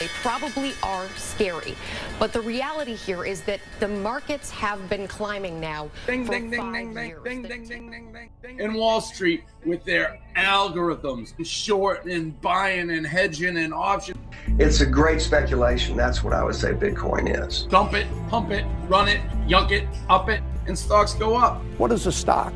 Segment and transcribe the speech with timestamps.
[0.00, 1.74] They probably are scary.
[2.18, 6.50] But the reality here is that the markets have been climbing now Ding, for ding,
[6.50, 7.22] ding, five ding, ding, years.
[7.24, 8.60] ding, ding, ding, ding, ding, ding.
[8.60, 14.18] And Wall Street with their algorithms, short and buying and hedging and options.
[14.58, 15.96] It's a great speculation.
[15.96, 17.62] That's what I would say Bitcoin is.
[17.62, 21.62] Dump it, pump it, run it, yunk it, up it, and stocks go up.
[21.78, 22.52] What is a stock?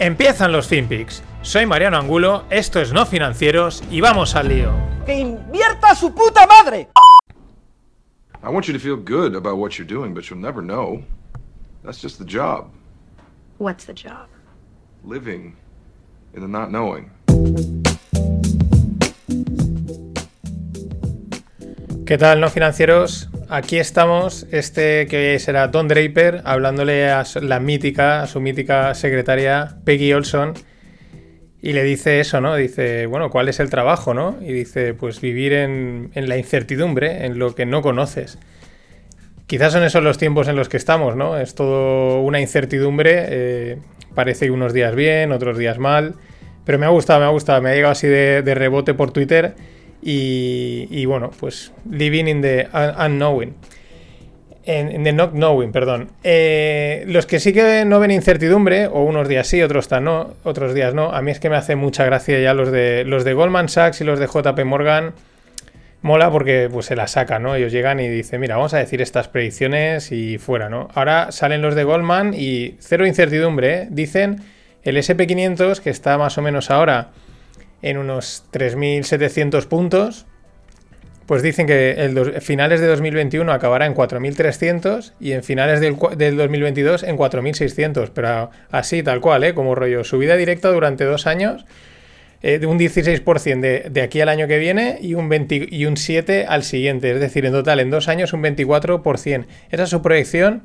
[0.00, 1.20] Empiezan los FinPix.
[1.46, 4.72] Soy Mariano Angulo, esto es No Financieros y vamos al lío.
[5.06, 6.88] ¡Que invierta su puta madre!
[8.42, 11.04] I want you to feel good about what you're doing, but you'll never know.
[11.84, 12.72] That's just the job.
[13.58, 14.26] What's the job?
[15.04, 15.54] Living
[16.34, 17.12] in the not knowing.
[22.06, 23.28] ¿Qué tal, no financieros?
[23.48, 28.92] Aquí estamos, este que hoy será Don Draper, hablándole a la mítica, a su mítica
[28.96, 30.54] secretaria Peggy Olson,
[31.68, 32.54] y le dice eso, ¿no?
[32.54, 34.36] Dice, bueno, ¿cuál es el trabajo, no?
[34.40, 38.38] Y dice, pues vivir en, en la incertidumbre, en lo que no conoces.
[39.48, 41.36] Quizás son esos los tiempos en los que estamos, ¿no?
[41.38, 43.78] Es todo una incertidumbre, eh,
[44.14, 46.14] parece unos días bien, otros días mal,
[46.64, 49.10] pero me ha gustado, me ha gustado, me ha llegado así de, de rebote por
[49.12, 49.54] Twitter
[50.02, 53.54] y, y bueno, pues living in the un- unknowing.
[54.68, 56.10] En, en the not knowing, perdón.
[56.24, 59.88] Eh, los que sí que no ven incertidumbre, o unos días sí, otros,
[60.42, 63.24] otros días no, a mí es que me hace mucha gracia ya los de, los
[63.24, 65.14] de Goldman Sachs y los de JP Morgan.
[66.02, 67.54] Mola porque pues se la sacan, ¿no?
[67.54, 70.88] Ellos llegan y dicen, mira, vamos a decir estas predicciones y fuera, ¿no?
[70.94, 73.88] Ahora salen los de Goldman y cero incertidumbre, ¿eh?
[73.90, 74.42] Dicen
[74.82, 77.10] el SP500, que está más o menos ahora
[77.82, 80.26] en unos 3.700 puntos,
[81.26, 86.36] pues dicen que el finales de 2021 acabará en 4.300 y en finales del, del
[86.36, 89.54] 2022 en 4.600, pero así, tal cual, ¿eh?
[89.54, 91.66] Como rollo, subida directa durante dos años
[92.42, 95.86] eh, de un 16% de, de aquí al año que viene y un, 20 y
[95.86, 97.10] un 7 al siguiente.
[97.10, 99.46] Es decir, en total, en dos años un 24%.
[99.70, 100.62] Esa es su proyección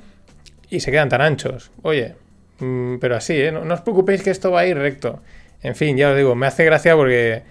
[0.69, 1.71] y se quedan tan anchos.
[1.81, 2.13] Oye,
[2.59, 3.51] mm, pero así, ¿eh?
[3.51, 5.19] No, no os preocupéis que esto va a ir recto.
[5.63, 7.41] En fin, ya os digo, me hace gracia porque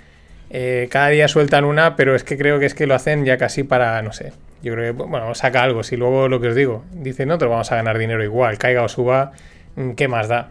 [0.50, 3.38] eh, cada día sueltan una, pero es que creo que es que lo hacen ya
[3.38, 4.32] casi para, no sé.
[4.62, 5.82] Yo creo que, bueno, saca algo.
[5.82, 8.82] Si luego lo que os digo, dicen, no, te vamos a ganar dinero igual, caiga
[8.82, 9.32] o suba,
[9.76, 10.50] mm, ¿qué más da?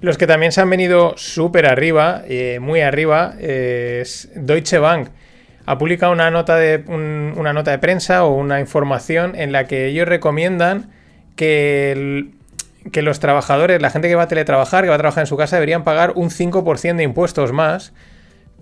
[0.00, 5.08] Los que también se han venido súper arriba, eh, muy arriba, eh, es Deutsche Bank.
[5.64, 9.66] Ha publicado una nota, de, un- una nota de prensa o una información en la
[9.66, 10.90] que ellos recomiendan
[11.36, 12.26] que,
[12.90, 15.36] que los trabajadores, la gente que va a teletrabajar, que va a trabajar en su
[15.36, 17.92] casa, deberían pagar un 5% de impuestos más.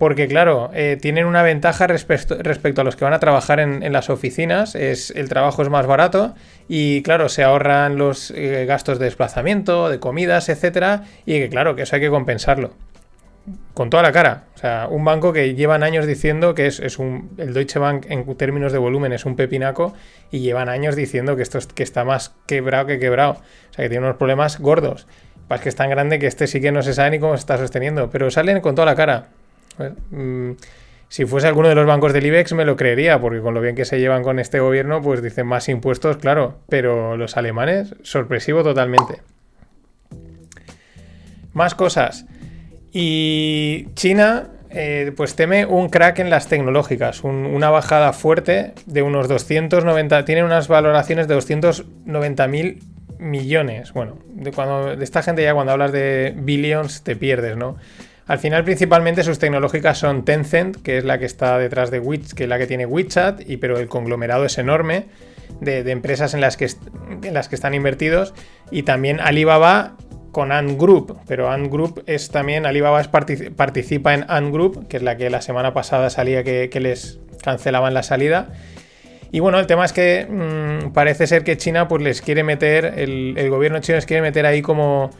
[0.01, 4.09] Porque, claro, eh, tienen una ventaja respecto, a los que van a trabajar en, las
[4.09, 4.73] oficinas.
[4.73, 6.33] Es, el trabajo es más barato
[6.67, 11.03] y, claro, se ahorran los eh, gastos de desplazamiento, de comidas, etcétera.
[11.27, 12.73] Y que, claro, que eso hay que compensarlo.
[13.75, 14.45] Con toda la cara.
[14.55, 17.29] O sea, un banco que llevan años diciendo que es, un.
[17.37, 19.93] El Deutsche Bank, en términos de volumen, es un pepinaco.
[20.31, 23.33] Y llevan años diciendo que esto es- que está más quebrado que quebrado.
[23.33, 25.05] O sea, que tiene unos problemas gordos.
[25.47, 27.41] Pues que es tan grande que este sí que no se sabe ni cómo se
[27.41, 28.09] está sosteniendo.
[28.09, 29.27] Pero salen con toda la cara.
[30.11, 30.51] Mm,
[31.09, 33.75] si fuese alguno de los bancos del IBEX me lo creería, porque con lo bien
[33.75, 38.63] que se llevan con este gobierno, pues dicen más impuestos, claro, pero los alemanes, sorpresivo
[38.63, 39.21] totalmente.
[41.53, 42.25] Más cosas.
[42.93, 49.01] Y China, eh, pues teme un crack en las tecnológicas, un- una bajada fuerte de
[49.01, 52.79] unos 290, tiene unas valoraciones de 290 mil
[53.19, 53.91] millones.
[53.93, 57.75] Bueno, de, cuando, de esta gente ya cuando hablas de billions te pierdes, ¿no?
[58.31, 62.31] Al final, principalmente, sus tecnológicas son Tencent, que es la que está detrás de Witch,
[62.33, 65.07] que es la que tiene WeChat, y, pero el conglomerado es enorme
[65.59, 68.33] de, empresas en las, que están invertidos.
[68.71, 69.97] Y también Alibaba
[70.31, 75.03] con Ant Group, pero Ant Group es también, Alibaba participa en Ant Group, que es
[75.03, 78.53] la que la semana pasada salía que, que les cancelaban la salida.
[79.33, 82.93] Y bueno, el tema es que mm, parece ser que China pues les quiere meter,
[82.95, 85.11] el, el gobierno chino les quiere meter ahí como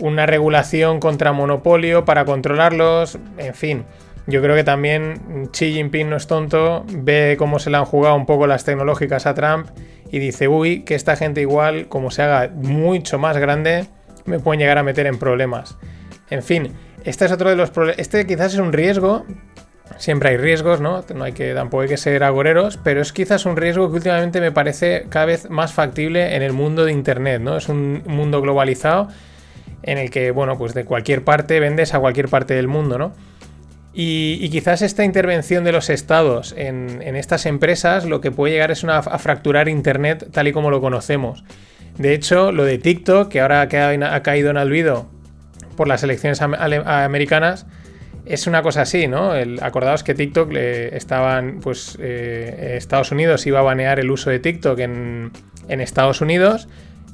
[0.00, 3.84] una regulación contra monopolio para controlarlos, en fin.
[4.26, 8.14] Yo creo que también Xi Jinping no es tonto, ve cómo se le han jugado
[8.14, 9.68] un poco las tecnológicas a Trump
[10.10, 13.86] y dice, uy, que esta gente igual, como se haga mucho más grande,
[14.26, 15.76] me pueden llegar a meter en problemas.
[16.28, 16.74] En fin,
[17.04, 17.98] este es otro de los problemas.
[17.98, 19.24] Este quizás es un riesgo.
[19.96, 21.02] Siempre hay riesgos, ¿no?
[21.14, 24.42] No hay que, tampoco hay que ser agoreros, pero es quizás un riesgo que últimamente
[24.42, 27.56] me parece cada vez más factible en el mundo de Internet, ¿no?
[27.56, 29.08] Es un mundo globalizado
[29.82, 33.12] en el que, bueno, pues de cualquier parte vendes a cualquier parte del mundo, ¿no?
[34.00, 38.84] Y, quizás esta intervención de los estados en, estas empresas lo que puede llegar es
[38.84, 41.42] a fracturar Internet tal y como lo conocemos.
[41.96, 43.68] De hecho, lo de TikTok, que ahora ha,
[44.22, 45.10] caído en olvido
[45.76, 47.66] por las elecciones americanas,
[48.24, 49.34] es una cosa así, ¿no?
[49.34, 54.30] El, acordaos que TikTok le estaban, pues eh, Estados Unidos iba a banear el uso
[54.30, 55.32] de TikTok en
[55.66, 56.68] Estados Unidos,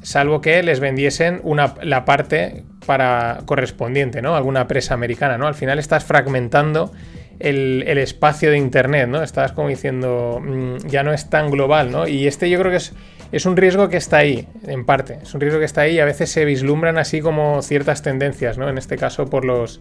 [0.04, 1.42] salvo que les vendiesen
[1.82, 4.36] la parte para correspondiente, ¿no?
[4.36, 5.46] Alguna presa americana, ¿no?
[5.46, 6.92] Al final estás fragmentando
[7.38, 9.22] el, espacio de Internet, ¿no?
[9.22, 12.06] Estás como diciendo, mm, ya no es tan global, ¿no?
[12.06, 12.92] Y este yo creo que es,
[13.32, 15.18] es un riesgo que está ahí, en parte.
[15.22, 18.58] Es un riesgo que está ahí y a veces se vislumbran así como ciertas tendencias,
[18.58, 18.68] ¿no?
[18.68, 19.80] En este caso por los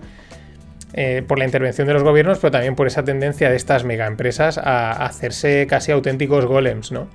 [0.96, 4.60] eh, por la intervención de los gobiernos, pero también por esa tendencia de estas megaempresas
[4.60, 7.08] a, hacerse casi auténticos golems, ¿no?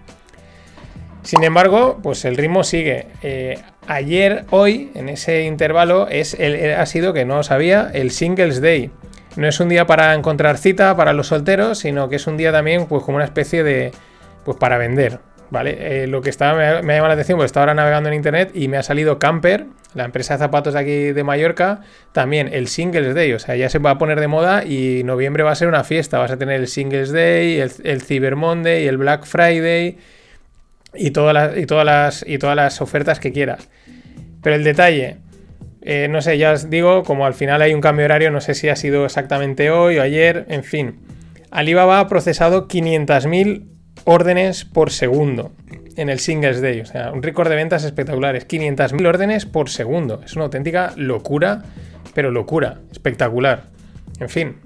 [1.28, 3.08] Sin embargo, pues el ritmo sigue.
[3.22, 8.12] Eh, ayer, hoy, en ese intervalo, es el, ha sido, que no lo sabía, el
[8.12, 8.90] Singles Day.
[9.36, 12.50] No es un día para encontrar cita para los solteros, sino que es un día
[12.50, 13.92] también, pues como una especie de,
[14.46, 15.18] pues para vender,
[15.50, 15.76] ¿vale?
[16.04, 18.52] Eh, lo que estaba, me ha, llamado la atención, pues estaba ahora navegando en internet
[18.54, 21.82] y me ha salido Camper, la empresa de zapatos de aquí de Mallorca,
[22.12, 25.42] también el Singles Day, o sea, ya se va a poner de moda y noviembre
[25.42, 28.86] va a ser una fiesta, vas a tener el Singles Day, el, el Cyber Monday,
[28.86, 29.98] el Black Friday
[30.94, 33.68] y todas las, y todas las, y todas las ofertas que quieras.
[34.42, 35.18] Pero el detalle,
[35.82, 38.54] eh, no sé, ya os digo, como al final hay un cambio horario, no sé
[38.54, 41.00] si ha sido exactamente hoy o ayer, en fin.
[41.50, 43.66] Alibaba ha procesado 500.000
[44.04, 45.52] órdenes por segundo
[45.96, 46.80] en el Singles Day.
[46.80, 48.46] O sea, un récord de ventas espectaculares.
[48.46, 50.20] 500.000 órdenes por segundo.
[50.24, 51.62] Es una auténtica locura,
[52.14, 52.78] pero locura.
[52.92, 53.64] Espectacular.
[54.20, 54.56] En fin.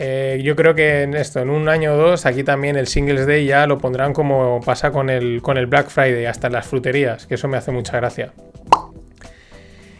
[0.00, 3.26] Eh, yo creo que en esto, en un año o dos, aquí también el Singles
[3.26, 6.68] Day ya lo pondrán como pasa con el, con el Black Friday, hasta en las
[6.68, 8.32] fruterías, que eso me hace mucha gracia.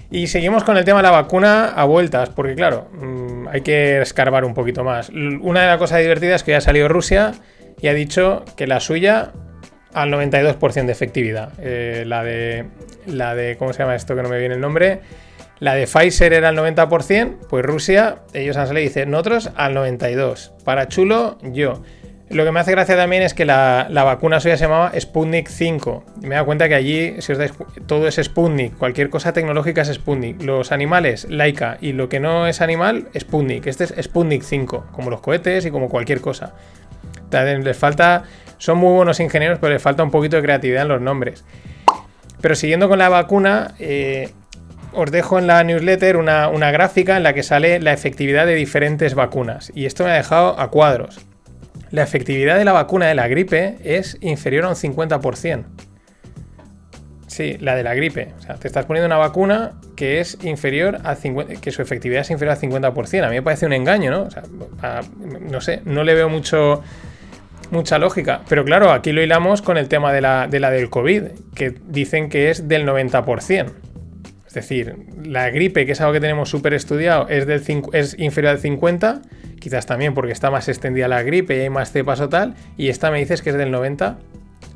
[0.08, 4.00] Y seguimos con el tema de la vacuna a vueltas, porque claro, mmm, hay que
[4.00, 5.08] escarbar un poquito más.
[5.08, 7.32] Una de las cosas divertidas es que ya ha salido Rusia
[7.80, 9.32] y ha dicho que la suya
[9.94, 11.50] al 92% de efectividad.
[11.58, 12.66] Eh, la de.
[13.06, 13.56] La de.
[13.56, 14.14] ¿Cómo se llama esto?
[14.14, 15.00] Que no me viene el nombre.
[15.60, 19.74] La de Pfizer era al 90%, pues Rusia, ellos han salido y dicen, nosotros al
[19.74, 20.62] 92%.
[20.64, 21.82] Para chulo, yo.
[22.30, 25.48] Lo que me hace gracia también es que la, la, vacuna suya se llamaba Sputnik
[25.48, 26.04] 5.
[26.20, 27.52] Me da cuenta que allí, si os dais,
[27.86, 28.76] todo es Sputnik.
[28.76, 30.42] Cualquier cosa tecnológica es Sputnik.
[30.42, 31.78] Los animales, Laika.
[31.80, 33.66] Y lo que no es animal, Sputnik.
[33.66, 34.88] Este es Sputnik 5.
[34.92, 36.52] Como los cohetes y como cualquier cosa.
[37.30, 38.24] Les falta.
[38.58, 41.44] Son muy buenos ingenieros, pero les falta un poquito de creatividad en los nombres.
[42.42, 44.32] Pero siguiendo con la vacuna, eh,
[44.92, 48.54] os dejo en la newsletter una, una, gráfica en la que sale la efectividad de
[48.54, 49.72] diferentes vacunas.
[49.74, 51.20] Y esto me ha dejado a cuadros.
[51.90, 55.64] La efectividad de la vacuna de la gripe es inferior a un 50%.
[57.26, 58.32] Sí, la de la gripe.
[58.38, 62.22] O sea, te estás poniendo una vacuna que es inferior a 50, que su efectividad
[62.22, 63.24] es inferior al 50%.
[63.24, 64.22] A mí me parece un engaño, ¿no?
[64.22, 64.42] O sea,
[65.40, 66.82] no sé, no le veo mucho
[67.70, 68.40] mucha lógica.
[68.48, 71.22] Pero claro, aquí lo hilamos con el tema de la, de la del COVID,
[71.54, 73.72] que dicen que es del 90%.
[74.48, 79.20] Es decir, la gripe, que es algo que tenemos súper estudiado, es, inferior al 50,
[79.60, 82.88] quizás también porque está más extendida la gripe y hay más cepas o tal, y
[82.88, 84.18] esta me dices que es del 90.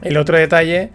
[0.02, 0.90] El otro detalle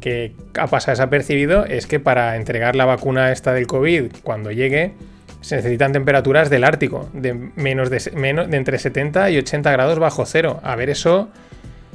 [0.00, 4.92] que ha pasado desapercibido es que para entregar la vacuna esta del COVID cuando llegue,
[5.40, 9.98] se necesitan temperaturas del Ártico, de menos de, menos, de entre 70 y 80 grados
[9.98, 10.60] bajo cero.
[10.62, 11.28] A ver eso,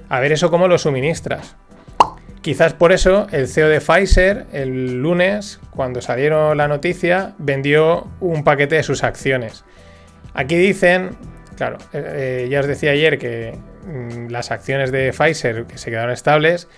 [0.10, 1.56] a ver eso cómo lo suministras.
[2.48, 8.46] Quizás por eso el CEO de Pfizer el lunes, cuando salieron la noticia, vendió un
[8.46, 9.66] paquete de sus acciones.
[10.34, 11.18] Aquí dicen,
[11.58, 16.12] claro, eh, ya os decía ayer que mmm, las acciones de Pfizer que se quedaron
[16.12, 16.70] estables,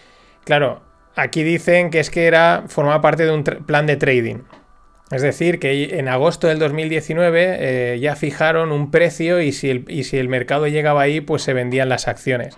[0.43, 0.81] claro,
[1.15, 4.37] aquí dicen que es que era formaba parte de un plan de trading.
[5.11, 9.85] Es decir, que en agosto del 2019 eh, ya fijaron un precio y si, el,
[9.87, 12.57] y si, el, mercado llegaba ahí, pues se vendían las acciones.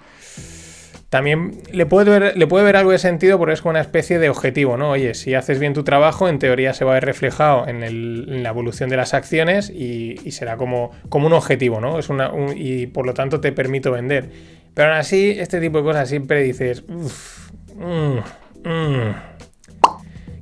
[1.12, 4.18] También le puede, ver, le puede ver algo de sentido porque es como una especie
[4.18, 4.92] de objetivo, ¿no?
[4.92, 8.48] Oye, si haces bien tu trabajo, en teoría se va a ver reflejado en, la
[8.48, 12.00] evolución de las acciones y, será como, como, un objetivo, ¿no?
[12.00, 14.30] Es una, un, y por lo tanto te permito vender.
[14.74, 18.20] Pero aún así, este tipo de cosas siempre dices, uff, mmm,
[18.64, 19.12] mmm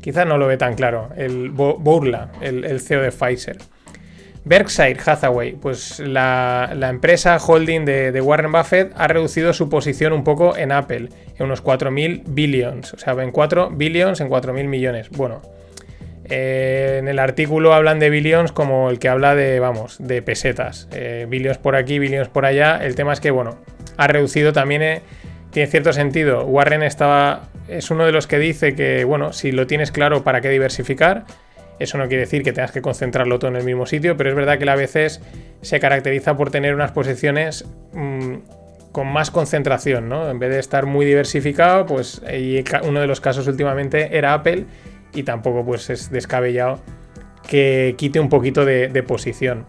[0.02, 1.10] quizás no lo ve tan claro.
[1.16, 3.58] El Burla, el CEO de Pfizer.
[4.46, 10.24] Berkshire Hathaway, pues la, empresa holding de, de, Warren Buffett ha reducido su posición un
[10.24, 15.10] poco en Apple, en unos 4.000 billions, o sea, en 4 billions, en 4.000 millones.
[15.10, 15.42] Bueno,
[16.30, 20.88] eh, en el artículo hablan de billions como el que habla de, vamos, de pesetas.
[20.92, 22.80] Eh, billions por aquí, billions por allá.
[22.84, 23.58] El tema es que, bueno,
[23.98, 24.82] ha reducido también...
[24.82, 25.02] Eh,
[25.52, 26.46] tiene cierto sentido.
[26.46, 27.50] Warren estaba.
[27.68, 31.26] Es uno de los que dice que, bueno, si lo tienes claro, ¿para qué diversificar?
[31.80, 34.36] Eso no quiere decir que tengas que concentrarlo todo en el mismo sitio, pero es
[34.36, 35.22] verdad que él a veces
[35.62, 38.36] se caracteriza por tener unas posiciones mmm,
[38.92, 40.30] con más concentración, ¿no?
[40.30, 42.22] En vez de estar muy diversificado, pues
[42.84, 44.66] uno de los casos últimamente era Apple
[45.14, 46.80] y tampoco pues es descabellado
[47.48, 49.66] que quite un poquito de, de posición.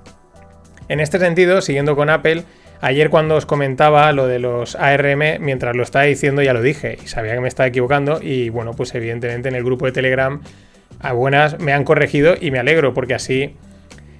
[0.88, 2.42] En este sentido, siguiendo con Apple,
[2.80, 6.98] ayer cuando os comentaba lo de los ARM, mientras lo estaba diciendo ya lo dije
[7.02, 10.40] y sabía que me estaba equivocando y bueno, pues evidentemente en el grupo de Telegram
[11.00, 13.57] a buenas me han corregido y me alegro porque así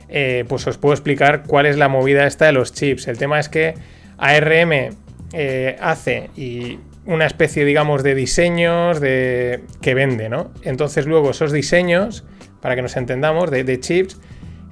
[0.09, 3.07] eh, pues os puedo explicar cuál es la movida esta de los chips.
[3.07, 3.75] El tema es que
[4.19, 4.91] ARM
[5.33, 6.31] eh, hace
[7.07, 10.51] una especie, digamos, de diseños de, que vende, ¿no?
[10.63, 12.25] Entonces luego esos diseños,
[12.61, 14.21] para que nos entendamos, de, chips,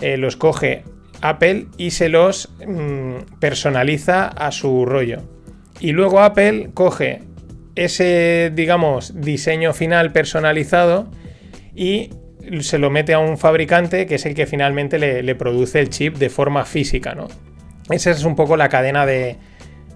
[0.00, 0.83] eh, los coge
[1.21, 5.23] Apple y se los mm, personaliza a su rollo.
[5.79, 7.23] Y luego Apple coge
[7.77, 11.09] ese, digamos, diseño final personalizado
[11.78, 12.11] y
[12.61, 16.16] se lo mete a un fabricante que es el que finalmente le, produce el chip
[16.16, 17.28] de forma física, ¿no?
[17.88, 19.37] Esa es un poco la cadena de,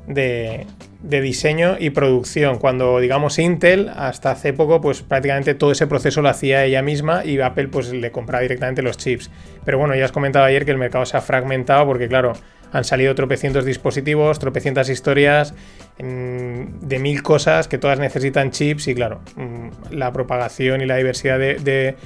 [0.06, 0.66] de,
[1.02, 2.58] diseño y producción.
[2.58, 7.24] Cuando digamos Intel, hasta hace poco, pues prácticamente todo ese proceso lo hacía ella misma
[7.24, 9.30] y Apple pues le compraba directamente los chips.
[9.64, 12.34] Pero bueno, ya has comentado ayer que el mercado se ha fragmentado porque claro,
[12.72, 15.54] han salido tropecientos dispositivos, tropecientas historias
[15.98, 20.96] mm, de mil cosas que todas necesitan chips y claro, mm, la propagación y la
[20.96, 21.96] diversidad de,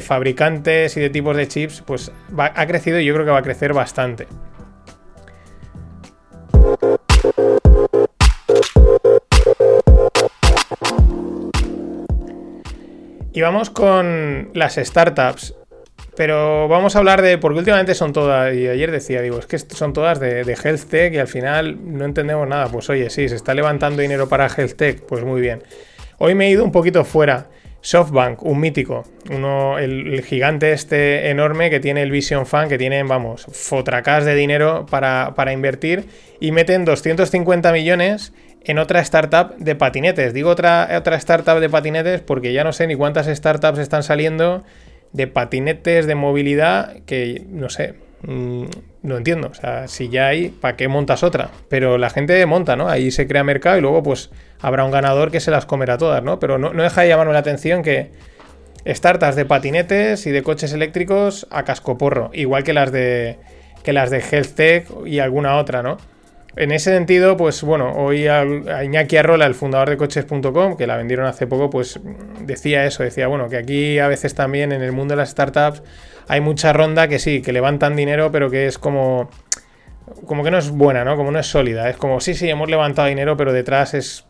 [0.00, 3.42] fabricantes y de tipos de chips pues ha crecido y yo creo que va a
[3.42, 4.26] crecer bastante.
[13.32, 15.54] Y vamos con las startups.
[16.16, 17.38] Pero vamos a hablar de.
[17.38, 18.54] Porque últimamente son todas.
[18.54, 22.04] Y ayer decía, digo, es que son todas de, health tech y al final no
[22.04, 22.68] entendemos nada.
[22.68, 25.02] Pues oye, sí, se está levantando dinero para health tech.
[25.02, 25.62] Pues muy bien.
[26.18, 27.48] Hoy me he ido un poquito fuera.
[27.82, 33.04] SoftBank, un mítico, uno, el, gigante este enorme que tiene el Vision Fund, que tiene,
[33.04, 36.08] vamos, fotracas de dinero para, para invertir
[36.40, 38.32] y meten 250 millones
[38.64, 40.34] en otra startup de patinetes.
[40.34, 44.64] Digo otra, otra startup de patinetes porque ya no sé ni cuántas startups están saliendo
[45.16, 48.64] de patinetes de movilidad que no sé, mm,
[49.02, 49.48] no entiendo.
[49.48, 51.50] O sea, si ya hay, ¿para qué montas otra?
[51.68, 52.88] Pero la gente monta, ¿no?
[52.88, 54.30] Ahí se crea mercado y luego pues
[54.60, 56.38] habrá un ganador que se las comerá todas, ¿no?
[56.38, 58.10] Pero no, deja de llamarme la atención que
[58.86, 63.38] startups de patinetes y de coches eléctricos a cascoporro, igual que las de
[63.82, 65.96] que las de Health Tech y alguna otra, ¿no?
[66.56, 68.42] En ese sentido, pues bueno, hoy a,
[68.82, 72.00] Iñaki Arrola, el fundador de coches.com, que la vendieron hace poco, pues
[72.40, 75.82] decía eso, decía, bueno, que aquí a veces también en el mundo de las startups
[76.28, 79.28] hay mucha ronda que sí, que levantan dinero, pero que es como
[80.26, 81.16] como que no es buena, ¿no?
[81.16, 81.90] Como no es sólida.
[81.90, 84.24] Es como, sí, sí, hemos levantado dinero, pero detrás es.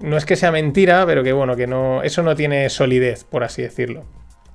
[0.00, 2.02] no es que sea mentira, pero que bueno, que no.
[2.02, 4.04] Eso no tiene solidez, por así decirlo.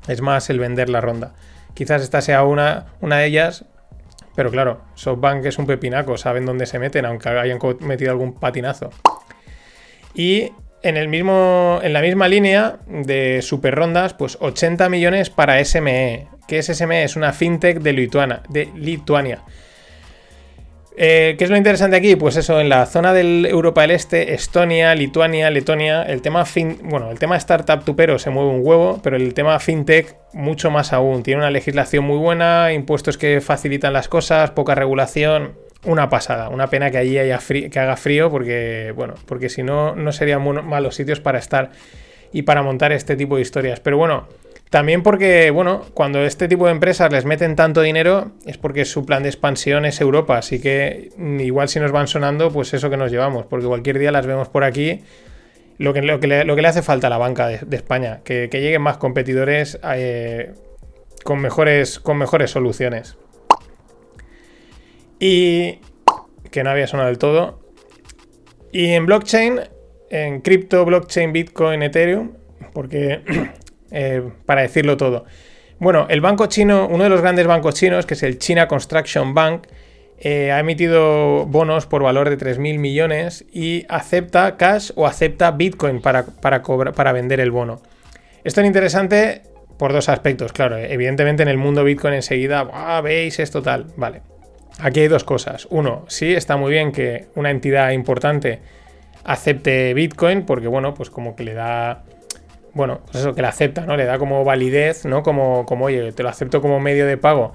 [0.08, 1.34] Es más el vender la ronda.
[1.74, 3.66] Quizás esta sea una, una de ellas,
[4.38, 8.92] pero claro, SoftBank es un pepinaco, saben dónde se meten, aunque hayan metido algún patinazo.
[10.14, 10.52] Y
[10.84, 16.28] en, el mismo, en la misma línea de super rondas, pues 80 millones para SME.
[16.48, 17.04] ¿Qué es SME?
[17.04, 17.80] Es una fintech.
[17.80, 19.42] De Lituania.
[21.00, 22.16] Eh, ¿Qué es lo interesante aquí?
[22.16, 26.80] Pues eso, en la zona del Europa del Este, Estonia, Lituania, Letonia, el tema fin,
[26.86, 30.94] bueno, el tema startup tupero se mueve un huevo, pero el tema fintech mucho más
[30.94, 31.22] aún.
[31.22, 35.54] Tiene una legislación muy buena, impuestos que facilitan las cosas, poca regulación,
[35.86, 36.50] una pasada.
[36.50, 40.42] Una pena que allí haya que haga frío, porque bueno, porque si no no serían
[40.68, 41.70] malos sitios para estar
[42.34, 43.80] y para montar este tipo de historias.
[43.80, 44.28] Pero bueno.
[44.70, 49.06] También porque, bueno, cuando este tipo de empresas les meten tanto dinero es porque su
[49.06, 51.10] plan de expansión es Europa, así que
[51.40, 54.50] igual si nos van sonando, pues eso que nos llevamos, porque cualquier día las vemos
[54.50, 55.02] por aquí.
[55.78, 58.22] Lo que, lo que, le, lo que le hace falta a la banca de, España,
[58.24, 60.54] que, lleguen más competidores eh,
[61.24, 63.16] con, mejores, con mejores soluciones.
[65.20, 65.80] Y
[66.52, 67.60] que no había sonado del todo.
[68.72, 69.60] Y en blockchain,
[70.10, 72.34] en cripto, blockchain, Bitcoin, Ethereum,
[72.74, 73.22] porque
[73.92, 75.26] Eh, para decirlo todo.
[75.80, 79.34] Bueno, el banco chino, uno de los grandes bancos chinos, que es el China Construction
[79.34, 79.68] Bank,
[80.20, 86.02] eh, ha emitido bonos por valor de 3.000 millones y acepta cash o acepta Bitcoin
[86.02, 87.82] para, para, para vender el bono.
[88.44, 89.44] Esto es interesante
[89.78, 90.78] por dos aspectos, claro.
[90.78, 93.86] Evidentemente en el mundo Bitcoin enseguida, veis esto tal.
[93.96, 94.22] Vale.
[94.80, 95.68] Aquí hay dos cosas.
[95.70, 98.60] Uno, sí, está muy bien que una entidad importante
[99.24, 102.04] acepte Bitcoin porque, bueno, pues como que le da
[102.78, 103.98] bueno, pues eso, que la acepta, ¿no?
[103.98, 105.24] Le da como validez, ¿no?
[105.24, 107.54] Como, como oye, te lo acepto como medio de pago.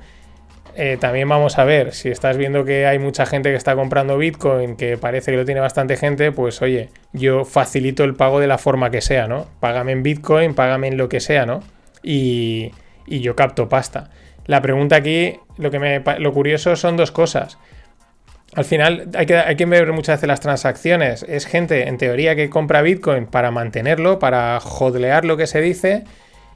[0.75, 4.19] Eh, también vamos a ver, si estás viendo que hay mucha gente que está comprando
[4.19, 8.47] Bitcoin, que parece que lo tiene bastante gente, pues oye, yo facilito el pago de
[8.47, 9.47] la forma que sea, ¿no?
[9.61, 11.61] Págame en Bitcoin, págame en lo que sea, ¿no?
[12.03, 12.73] Y,
[13.07, 14.11] y yo capto pasta.
[14.47, 17.59] La pregunta aquí, lo, que me, lo curioso son dos cosas
[18.55, 21.25] al final hay que, hay que ver muchas veces las transacciones.
[21.27, 26.05] Es gente, en teoría, que compra Bitcoin para mantenerlo, para jodlear lo que se dice.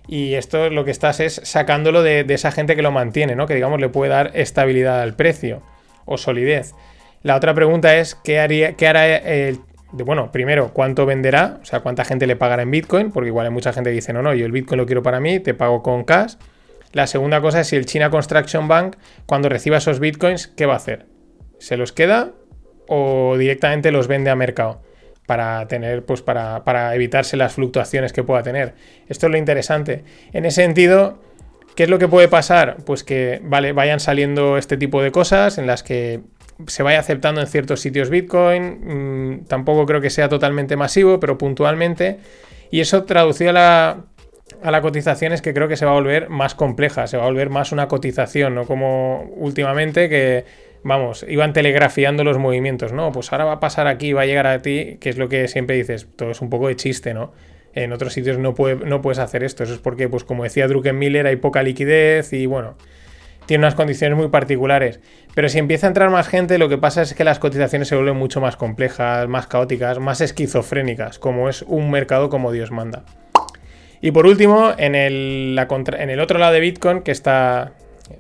[0.07, 3.47] Y esto lo que estás es sacándolo de, esa gente que lo mantiene, ¿no?
[3.47, 5.63] Que digamos le puede dar estabilidad al precio.
[6.05, 6.75] o solidez.
[7.23, 9.59] La otra pregunta es, ¿qué, haría, qué hará el...
[9.91, 11.59] Bueno, primero, ¿cuánto venderá?
[11.63, 13.11] O sea, ¿cuánta gente le pagará en Bitcoin?
[13.11, 15.19] Porque igual hay mucha gente que dice, no, no, yo el Bitcoin lo quiero para
[15.19, 16.35] mí, te pago con cash.
[16.93, 20.75] La segunda cosa es si el China Construction Bank, cuando reciba esos Bitcoins, ¿qué va
[20.75, 21.16] a hacer?
[21.59, 22.33] ¿Se los queda
[22.89, 24.81] o directamente los vende a mercado?
[25.27, 28.75] para tener, pues para, para, evitarse las fluctuaciones que pueda tener.
[29.09, 30.05] Esto es lo interesante.
[30.33, 31.19] En ese sentido,
[31.75, 32.77] ¿qué es lo que puede pasar?
[32.87, 36.21] Pues que, vale, vayan saliendo este tipo de cosas en las que
[36.67, 39.41] se vaya aceptando en ciertos sitios Bitcoin.
[39.41, 42.19] Mmm, tampoco creo que sea totalmente masivo, pero puntualmente.
[42.71, 44.05] Y eso traducido a la,
[44.63, 47.25] a la cotización es que creo que se va a volver más compleja, se va
[47.25, 50.45] a volver más una cotización, no como últimamente que
[50.83, 53.13] vamos, iban telegrafiando los movimientos, ¿no?
[53.13, 55.49] Pues ahora va a pasar aquí, va a llegar a ti, que es lo que
[55.49, 57.33] siempre dices, todo es un poco de chiste, ¿no?
[57.75, 58.55] En otros sitios no,
[58.85, 62.47] no puedes hacer esto, eso es porque, pues como decía Druckenmiller, hay poca liquidez y
[62.47, 62.77] bueno,
[63.47, 65.01] tiene unas condiciones muy particulares.
[65.35, 67.95] Pero si empieza a entrar más gente, lo que pasa es que las cotizaciones se
[67.95, 73.05] vuelven mucho más complejas, más caóticas, más esquizofrénicas, como es un mercado como Dios manda.
[74.01, 77.73] Y por último, en el, la contra, en el otro lado de Bitcoin, que está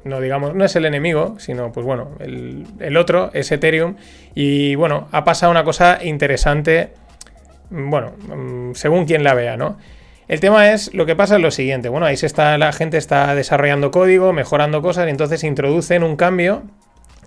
[0.04, 3.96] no digamos, no es el enemigo, sino pues bueno, el, otro es Ethereum.
[4.34, 6.90] Y bueno, ha pasado una cosa interesante,
[7.70, 9.78] bueno, mm, según quien la vea, ¿no?
[10.28, 12.98] El tema es, lo que pasa es lo siguiente, bueno, ahí se está, la gente
[12.98, 16.64] está desarrollando código, mejorando cosas, y entonces introducen un cambio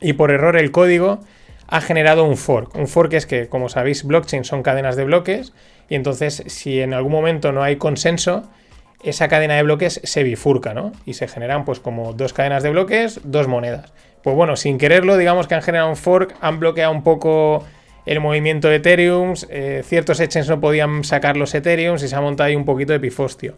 [0.01, 1.21] y por error el código
[1.67, 2.75] ha generado un fork.
[2.75, 5.53] Un fork es que, como sabéis, blockchain son cadenas de bloques,
[5.87, 8.49] y entonces si en algún momento no hay consenso,
[9.03, 10.91] esa cadena de bloques se bifurca, ¿no?
[11.05, 13.93] Y se generan pues como dos cadenas de bloques, dos monedas.
[14.23, 17.63] Pues bueno, sin quererlo, digamos que han generado un fork, han bloqueado un poco
[18.05, 22.21] el movimiento de Ethereum, eh, ciertos exchanges no podían sacar los Ethereum y se ha
[22.21, 23.55] montado ahí un poquito de pifostio.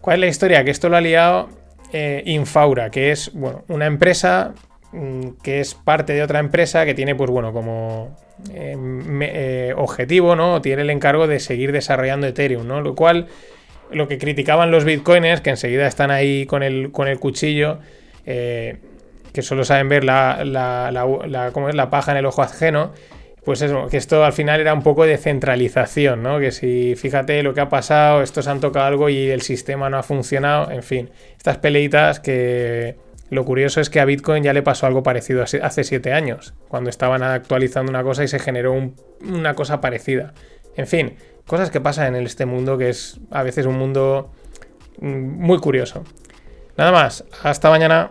[0.00, 0.64] ¿Cuál es la historia?
[0.64, 1.48] Que esto lo ha liado
[1.92, 4.52] eh, Infaura, que es bueno, una empresa
[4.92, 8.16] mm, que es parte de otra empresa que tiene, pues bueno, como
[8.52, 10.60] eh, objetivo, ¿no?
[10.60, 12.80] Tiene el encargo de seguir desarrollando Ethereum, ¿no?
[12.80, 13.28] Lo cual
[13.90, 17.78] lo que criticaban los bitcoiners, que enseguida están ahí con el, con el cuchillo,
[18.26, 18.78] eh,
[19.32, 21.74] que solo saben ver la, la, la, es?
[21.74, 22.92] la paja en el ojo ajeno,
[23.44, 26.38] pues eso, que esto al final era un poco de centralización, ¿no?
[26.38, 29.98] Que si fíjate lo que ha pasado, estos han tocado algo y el sistema no
[29.98, 32.96] ha funcionado, en fin, estas peleitas que
[33.30, 36.88] lo curioso es que a Bitcoin ya le pasó algo parecido hace siete años, cuando
[36.88, 38.72] estaban actualizando una cosa y se generó
[39.20, 40.32] una cosa parecida.
[40.76, 44.32] En fin, cosas que pasan en este mundo que es a veces un mundo
[45.00, 46.04] mm, muy curioso.
[46.76, 48.10] Nada más, hasta mañana.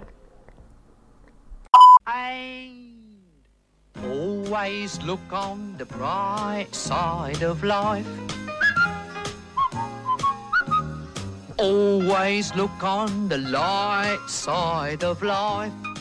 [11.59, 15.92] Always look on the light side of life.